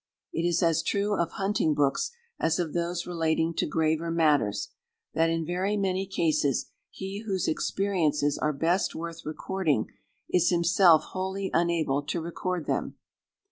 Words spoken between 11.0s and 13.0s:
wholly unable to record them.